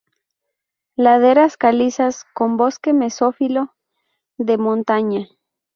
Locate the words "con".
2.33-2.57